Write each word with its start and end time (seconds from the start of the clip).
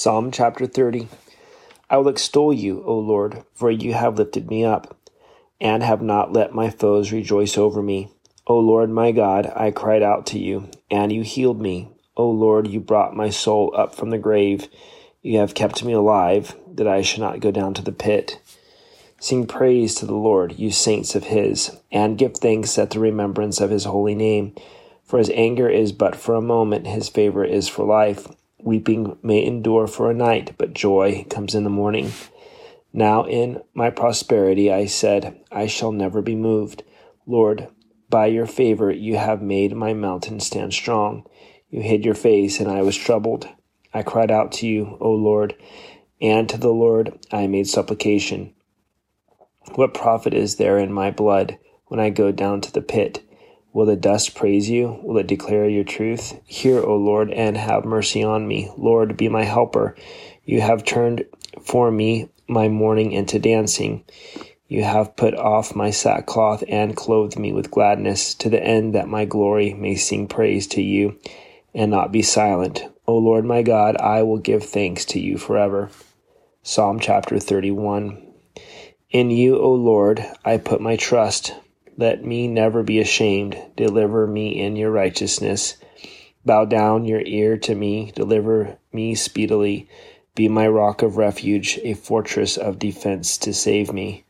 Psalm 0.00 0.30
chapter 0.30 0.66
30 0.66 1.08
I 1.90 1.98
will 1.98 2.08
extol 2.08 2.54
you, 2.54 2.82
O 2.86 2.98
Lord, 2.98 3.44
for 3.52 3.70
you 3.70 3.92
have 3.92 4.16
lifted 4.16 4.48
me 4.48 4.64
up, 4.64 4.96
and 5.60 5.82
have 5.82 6.00
not 6.00 6.32
let 6.32 6.54
my 6.54 6.70
foes 6.70 7.12
rejoice 7.12 7.58
over 7.58 7.82
me. 7.82 8.08
O 8.46 8.58
Lord 8.58 8.88
my 8.88 9.12
God, 9.12 9.52
I 9.54 9.70
cried 9.70 10.02
out 10.02 10.24
to 10.28 10.38
you, 10.38 10.70
and 10.90 11.12
you 11.12 11.20
healed 11.20 11.60
me. 11.60 11.90
O 12.16 12.30
Lord, 12.30 12.66
you 12.66 12.80
brought 12.80 13.14
my 13.14 13.28
soul 13.28 13.74
up 13.76 13.94
from 13.94 14.08
the 14.08 14.16
grave. 14.16 14.68
You 15.20 15.38
have 15.40 15.52
kept 15.52 15.84
me 15.84 15.92
alive, 15.92 16.56
that 16.76 16.88
I 16.88 17.02
should 17.02 17.20
not 17.20 17.40
go 17.40 17.50
down 17.50 17.74
to 17.74 17.82
the 17.82 17.92
pit. 17.92 18.40
Sing 19.20 19.46
praise 19.46 19.94
to 19.96 20.06
the 20.06 20.14
Lord, 20.14 20.58
you 20.58 20.70
saints 20.70 21.14
of 21.14 21.24
his, 21.24 21.76
and 21.92 22.16
give 22.16 22.38
thanks 22.38 22.78
at 22.78 22.88
the 22.88 23.00
remembrance 23.00 23.60
of 23.60 23.68
his 23.68 23.84
holy 23.84 24.14
name. 24.14 24.54
For 25.04 25.18
his 25.18 25.28
anger 25.34 25.68
is 25.68 25.92
but 25.92 26.16
for 26.16 26.34
a 26.34 26.40
moment, 26.40 26.86
his 26.86 27.10
favor 27.10 27.44
is 27.44 27.68
for 27.68 27.84
life. 27.84 28.28
Weeping 28.62 29.18
may 29.22 29.44
endure 29.44 29.86
for 29.86 30.10
a 30.10 30.14
night, 30.14 30.54
but 30.58 30.74
joy 30.74 31.24
comes 31.30 31.54
in 31.54 31.64
the 31.64 31.70
morning. 31.70 32.12
Now 32.92 33.24
in 33.24 33.62
my 33.74 33.90
prosperity 33.90 34.72
I 34.72 34.86
said, 34.86 35.40
I 35.50 35.66
shall 35.66 35.92
never 35.92 36.22
be 36.22 36.34
moved. 36.34 36.82
Lord, 37.26 37.68
by 38.08 38.26
your 38.26 38.46
favor 38.46 38.90
you 38.90 39.16
have 39.16 39.40
made 39.40 39.74
my 39.74 39.94
mountain 39.94 40.40
stand 40.40 40.74
strong. 40.74 41.24
You 41.70 41.80
hid 41.80 42.04
your 42.04 42.14
face, 42.14 42.58
and 42.58 42.68
I 42.68 42.82
was 42.82 42.96
troubled. 42.96 43.48
I 43.94 44.02
cried 44.02 44.30
out 44.30 44.52
to 44.52 44.66
you, 44.66 44.98
O 45.00 45.12
Lord, 45.12 45.54
and 46.20 46.48
to 46.48 46.58
the 46.58 46.72
Lord 46.72 47.18
I 47.30 47.46
made 47.46 47.68
supplication. 47.68 48.54
What 49.74 49.94
profit 49.94 50.34
is 50.34 50.56
there 50.56 50.78
in 50.78 50.92
my 50.92 51.10
blood 51.10 51.58
when 51.86 52.00
I 52.00 52.10
go 52.10 52.32
down 52.32 52.60
to 52.62 52.72
the 52.72 52.82
pit? 52.82 53.22
Will 53.72 53.86
the 53.86 53.96
dust 53.96 54.34
praise 54.34 54.68
you? 54.68 54.98
Will 55.02 55.18
it 55.18 55.26
declare 55.26 55.68
your 55.68 55.84
truth? 55.84 56.40
Hear, 56.44 56.82
O 56.82 56.96
Lord, 56.96 57.30
and 57.30 57.56
have 57.56 57.84
mercy 57.84 58.22
on 58.22 58.48
me. 58.48 58.70
Lord, 58.76 59.16
be 59.16 59.28
my 59.28 59.44
helper. 59.44 59.94
You 60.44 60.60
have 60.60 60.84
turned 60.84 61.24
for 61.62 61.90
me 61.90 62.30
my 62.48 62.68
mourning 62.68 63.12
into 63.12 63.38
dancing. 63.38 64.04
You 64.66 64.82
have 64.82 65.16
put 65.16 65.34
off 65.34 65.74
my 65.74 65.90
sackcloth 65.90 66.64
and 66.68 66.96
clothed 66.96 67.38
me 67.38 67.52
with 67.52 67.70
gladness, 67.70 68.34
to 68.36 68.48
the 68.48 68.62
end 68.62 68.94
that 68.94 69.08
my 69.08 69.24
glory 69.24 69.74
may 69.74 69.94
sing 69.94 70.26
praise 70.26 70.66
to 70.68 70.82
you 70.82 71.18
and 71.74 71.90
not 71.90 72.12
be 72.12 72.22
silent. 72.22 72.84
O 73.06 73.16
Lord 73.16 73.44
my 73.44 73.62
God, 73.62 73.96
I 73.96 74.22
will 74.22 74.38
give 74.38 74.64
thanks 74.64 75.04
to 75.06 75.20
you 75.20 75.38
forever. 75.38 75.90
Psalm 76.62 77.00
chapter 77.00 77.38
31. 77.38 78.32
In 79.10 79.30
you, 79.30 79.58
O 79.58 79.72
Lord, 79.72 80.24
I 80.44 80.56
put 80.56 80.80
my 80.80 80.96
trust. 80.96 81.54
Let 81.96 82.24
me 82.24 82.46
never 82.46 82.82
be 82.82 83.00
ashamed. 83.00 83.58
Deliver 83.76 84.26
me 84.26 84.58
in 84.60 84.76
your 84.76 84.90
righteousness. 84.90 85.76
Bow 86.44 86.64
down 86.64 87.04
your 87.04 87.20
ear 87.20 87.58
to 87.58 87.74
me. 87.74 88.12
Deliver 88.14 88.78
me 88.92 89.14
speedily. 89.14 89.88
Be 90.34 90.48
my 90.48 90.68
rock 90.68 91.02
of 91.02 91.16
refuge, 91.16 91.78
a 91.82 91.94
fortress 91.94 92.56
of 92.56 92.78
defense 92.78 93.36
to 93.38 93.52
save 93.52 93.92
me. 93.92 94.24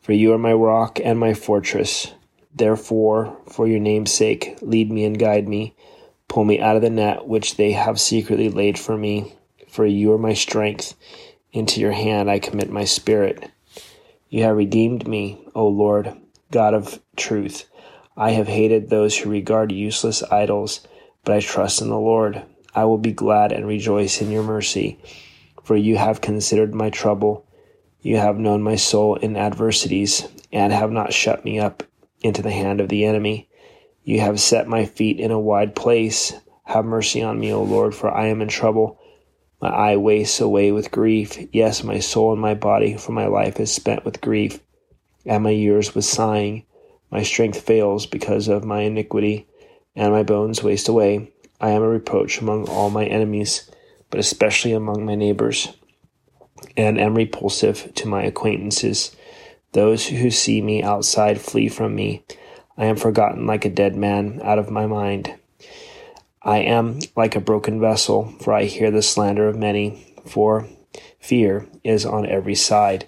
For 0.00 0.12
you 0.12 0.32
are 0.32 0.38
my 0.38 0.52
rock 0.52 0.98
and 1.04 1.18
my 1.18 1.34
fortress. 1.34 2.12
Therefore, 2.54 3.36
for 3.46 3.68
your 3.68 3.80
name's 3.80 4.12
sake, 4.12 4.58
lead 4.62 4.90
me 4.90 5.04
and 5.04 5.18
guide 5.18 5.46
me. 5.46 5.74
Pull 6.26 6.44
me 6.44 6.58
out 6.58 6.76
of 6.76 6.82
the 6.82 6.90
net 6.90 7.28
which 7.28 7.56
they 7.56 7.72
have 7.72 8.00
secretly 8.00 8.48
laid 8.48 8.78
for 8.78 8.96
me. 8.96 9.34
For 9.68 9.86
you 9.86 10.12
are 10.12 10.18
my 10.18 10.34
strength. 10.34 10.94
Into 11.52 11.80
your 11.80 11.92
hand 11.92 12.30
I 12.30 12.38
commit 12.38 12.70
my 12.70 12.84
spirit. 12.84 13.50
You 14.30 14.42
have 14.42 14.56
redeemed 14.56 15.06
me, 15.06 15.46
O 15.54 15.68
Lord 15.68 16.16
God 16.54 16.72
of 16.72 17.00
truth. 17.16 17.68
I 18.16 18.30
have 18.30 18.46
hated 18.46 18.88
those 18.88 19.18
who 19.18 19.28
regard 19.28 19.72
useless 19.72 20.22
idols, 20.30 20.86
but 21.24 21.34
I 21.34 21.40
trust 21.40 21.82
in 21.82 21.88
the 21.88 21.98
Lord. 21.98 22.44
I 22.76 22.84
will 22.84 22.96
be 22.96 23.10
glad 23.10 23.50
and 23.50 23.66
rejoice 23.66 24.20
in 24.20 24.30
your 24.30 24.44
mercy, 24.44 25.00
for 25.64 25.76
you 25.76 25.96
have 25.96 26.20
considered 26.20 26.72
my 26.72 26.90
trouble. 26.90 27.44
You 28.02 28.18
have 28.18 28.38
known 28.38 28.62
my 28.62 28.76
soul 28.76 29.16
in 29.16 29.36
adversities, 29.36 30.28
and 30.52 30.72
have 30.72 30.92
not 30.92 31.12
shut 31.12 31.44
me 31.44 31.58
up 31.58 31.82
into 32.20 32.40
the 32.40 32.52
hand 32.52 32.80
of 32.80 32.88
the 32.88 33.04
enemy. 33.04 33.48
You 34.04 34.20
have 34.20 34.38
set 34.38 34.68
my 34.68 34.84
feet 34.84 35.18
in 35.18 35.32
a 35.32 35.40
wide 35.40 35.74
place. 35.74 36.34
Have 36.66 36.84
mercy 36.84 37.20
on 37.20 37.40
me, 37.40 37.52
O 37.52 37.64
Lord, 37.64 37.96
for 37.96 38.12
I 38.12 38.28
am 38.28 38.40
in 38.40 38.46
trouble. 38.46 39.00
My 39.60 39.70
eye 39.70 39.96
wastes 39.96 40.40
away 40.40 40.70
with 40.70 40.92
grief. 40.92 41.36
Yes, 41.52 41.82
my 41.82 41.98
soul 41.98 42.30
and 42.30 42.40
my 42.40 42.54
body, 42.54 42.96
for 42.96 43.10
my 43.10 43.26
life 43.26 43.58
is 43.58 43.72
spent 43.72 44.04
with 44.04 44.20
grief 44.20 44.60
and 45.24 45.42
my 45.42 45.50
years 45.50 45.94
with 45.94 46.04
sighing. 46.04 46.64
My 47.10 47.22
strength 47.22 47.60
fails 47.60 48.06
because 48.06 48.48
of 48.48 48.64
my 48.64 48.80
iniquity, 48.80 49.46
and 49.94 50.12
my 50.12 50.22
bones 50.22 50.62
waste 50.62 50.88
away. 50.88 51.32
I 51.60 51.70
am 51.70 51.82
a 51.82 51.88
reproach 51.88 52.40
among 52.40 52.68
all 52.68 52.90
my 52.90 53.04
enemies, 53.04 53.70
but 54.10 54.20
especially 54.20 54.72
among 54.72 55.04
my 55.04 55.14
neighbors, 55.14 55.68
and 56.76 57.00
am 57.00 57.14
repulsive 57.14 57.92
to 57.94 58.08
my 58.08 58.24
acquaintances. 58.24 59.14
Those 59.72 60.06
who 60.06 60.30
see 60.30 60.60
me 60.60 60.82
outside 60.82 61.40
flee 61.40 61.68
from 61.68 61.94
me. 61.94 62.24
I 62.76 62.86
am 62.86 62.96
forgotten 62.96 63.46
like 63.46 63.64
a 63.64 63.70
dead 63.70 63.96
man 63.96 64.40
out 64.42 64.58
of 64.58 64.70
my 64.70 64.86
mind. 64.86 65.34
I 66.42 66.58
am 66.58 66.98
like 67.16 67.36
a 67.36 67.40
broken 67.40 67.80
vessel, 67.80 68.34
for 68.40 68.52
I 68.52 68.64
hear 68.64 68.90
the 68.90 69.02
slander 69.02 69.48
of 69.48 69.56
many, 69.56 70.14
for 70.26 70.68
fear 71.18 71.66
is 71.82 72.04
on 72.04 72.26
every 72.26 72.54
side. 72.54 73.06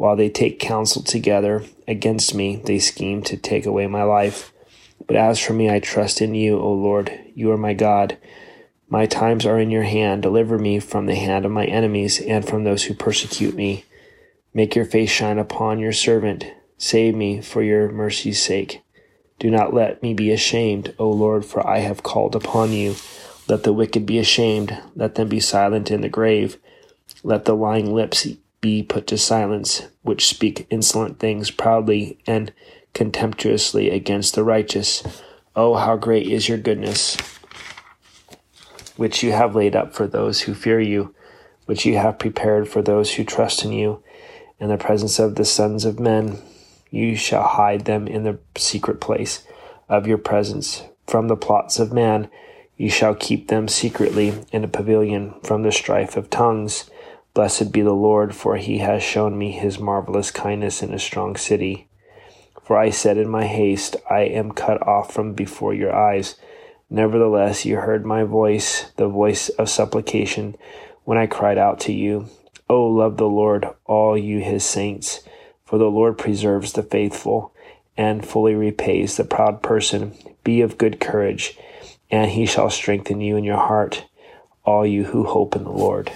While 0.00 0.16
they 0.16 0.30
take 0.30 0.58
counsel 0.58 1.02
together 1.02 1.62
against 1.86 2.34
me, 2.34 2.56
they 2.56 2.78
scheme 2.78 3.22
to 3.24 3.36
take 3.36 3.66
away 3.66 3.86
my 3.86 4.02
life. 4.02 4.50
But 5.06 5.16
as 5.16 5.38
for 5.38 5.52
me, 5.52 5.68
I 5.68 5.78
trust 5.78 6.22
in 6.22 6.34
you, 6.34 6.58
O 6.58 6.72
Lord. 6.72 7.12
You 7.34 7.52
are 7.52 7.58
my 7.58 7.74
God. 7.74 8.16
My 8.88 9.04
times 9.04 9.44
are 9.44 9.60
in 9.60 9.70
your 9.70 9.82
hand. 9.82 10.22
Deliver 10.22 10.58
me 10.58 10.80
from 10.80 11.04
the 11.04 11.16
hand 11.16 11.44
of 11.44 11.52
my 11.52 11.66
enemies 11.66 12.18
and 12.18 12.48
from 12.48 12.64
those 12.64 12.84
who 12.84 12.94
persecute 12.94 13.54
me. 13.54 13.84
Make 14.54 14.74
your 14.74 14.86
face 14.86 15.10
shine 15.10 15.38
upon 15.38 15.78
your 15.78 15.92
servant. 15.92 16.46
Save 16.78 17.14
me 17.14 17.42
for 17.42 17.62
your 17.62 17.92
mercy's 17.92 18.42
sake. 18.42 18.80
Do 19.38 19.50
not 19.50 19.74
let 19.74 20.02
me 20.02 20.14
be 20.14 20.32
ashamed, 20.32 20.94
O 20.98 21.10
Lord, 21.10 21.44
for 21.44 21.66
I 21.68 21.80
have 21.80 22.02
called 22.02 22.34
upon 22.34 22.72
you. 22.72 22.94
Let 23.48 23.64
the 23.64 23.74
wicked 23.74 24.06
be 24.06 24.18
ashamed. 24.18 24.78
Let 24.96 25.16
them 25.16 25.28
be 25.28 25.40
silent 25.40 25.90
in 25.90 26.00
the 26.00 26.08
grave. 26.08 26.56
Let 27.22 27.44
the 27.44 27.54
lying 27.54 27.92
lips 27.92 28.26
be 28.60 28.82
put 28.82 29.06
to 29.06 29.18
silence, 29.18 29.88
which 30.02 30.28
speak 30.28 30.66
insolent 30.70 31.18
things 31.18 31.50
proudly 31.50 32.18
and 32.26 32.52
contemptuously 32.94 33.90
against 33.90 34.34
the 34.34 34.44
righteous. 34.44 35.02
Oh, 35.56 35.76
how 35.76 35.96
great 35.96 36.26
is 36.26 36.48
your 36.48 36.58
goodness, 36.58 37.16
which 38.96 39.22
you 39.22 39.32
have 39.32 39.56
laid 39.56 39.74
up 39.74 39.94
for 39.94 40.06
those 40.06 40.42
who 40.42 40.54
fear 40.54 40.80
you, 40.80 41.14
which 41.66 41.86
you 41.86 41.96
have 41.96 42.18
prepared 42.18 42.68
for 42.68 42.82
those 42.82 43.14
who 43.14 43.24
trust 43.24 43.64
in 43.64 43.72
you. 43.72 44.02
In 44.58 44.68
the 44.68 44.76
presence 44.76 45.18
of 45.18 45.36
the 45.36 45.44
sons 45.44 45.84
of 45.84 45.98
men, 45.98 46.38
you 46.90 47.16
shall 47.16 47.44
hide 47.44 47.84
them 47.84 48.06
in 48.06 48.24
the 48.24 48.38
secret 48.56 49.00
place 49.00 49.44
of 49.88 50.06
your 50.06 50.18
presence. 50.18 50.82
From 51.06 51.28
the 51.28 51.36
plots 51.36 51.78
of 51.78 51.92
man, 51.92 52.28
you 52.76 52.90
shall 52.90 53.14
keep 53.14 53.48
them 53.48 53.68
secretly 53.68 54.34
in 54.52 54.64
a 54.64 54.68
pavilion 54.68 55.34
from 55.42 55.62
the 55.62 55.72
strife 55.72 56.16
of 56.16 56.30
tongues. 56.30 56.90
Blessed 57.32 57.70
be 57.70 57.82
the 57.82 57.92
Lord, 57.92 58.34
for 58.34 58.56
he 58.56 58.78
has 58.78 59.02
shown 59.02 59.38
me 59.38 59.52
his 59.52 59.78
marvelous 59.78 60.30
kindness 60.30 60.82
in 60.82 60.92
a 60.92 60.98
strong 60.98 61.36
city. 61.36 61.88
For 62.62 62.76
I 62.76 62.90
said 62.90 63.18
in 63.18 63.28
my 63.28 63.46
haste, 63.46 63.96
I 64.08 64.22
am 64.22 64.52
cut 64.52 64.86
off 64.86 65.12
from 65.12 65.34
before 65.34 65.72
your 65.72 65.94
eyes. 65.94 66.36
Nevertheless, 66.88 67.64
you 67.64 67.76
heard 67.76 68.04
my 68.04 68.24
voice, 68.24 68.90
the 68.96 69.08
voice 69.08 69.48
of 69.50 69.68
supplication, 69.68 70.56
when 71.04 71.18
I 71.18 71.26
cried 71.26 71.58
out 71.58 71.78
to 71.80 71.92
you. 71.92 72.28
O 72.68 72.84
love 72.84 73.16
the 73.16 73.28
Lord, 73.28 73.66
all 73.84 74.18
you 74.18 74.40
his 74.40 74.64
saints, 74.64 75.20
for 75.64 75.78
the 75.78 75.90
Lord 75.90 76.18
preserves 76.18 76.72
the 76.72 76.82
faithful 76.82 77.54
and 77.96 78.26
fully 78.26 78.54
repays 78.54 79.16
the 79.16 79.24
proud 79.24 79.62
person. 79.62 80.14
Be 80.42 80.62
of 80.62 80.78
good 80.78 81.00
courage, 81.00 81.56
and 82.10 82.30
he 82.30 82.46
shall 82.46 82.70
strengthen 82.70 83.20
you 83.20 83.36
in 83.36 83.44
your 83.44 83.58
heart, 83.58 84.04
all 84.64 84.86
you 84.86 85.04
who 85.04 85.24
hope 85.24 85.54
in 85.54 85.64
the 85.64 85.70
Lord. 85.70 86.10